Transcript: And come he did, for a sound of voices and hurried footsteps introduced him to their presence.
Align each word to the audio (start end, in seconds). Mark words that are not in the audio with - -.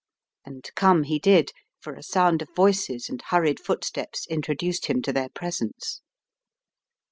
And 0.43 0.67
come 0.73 1.03
he 1.03 1.19
did, 1.19 1.51
for 1.79 1.93
a 1.93 2.01
sound 2.01 2.41
of 2.41 2.49
voices 2.55 3.07
and 3.07 3.21
hurried 3.21 3.59
footsteps 3.59 4.25
introduced 4.31 4.87
him 4.87 5.03
to 5.03 5.13
their 5.13 5.29
presence. 5.29 6.01